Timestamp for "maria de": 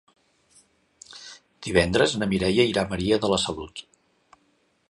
2.95-3.33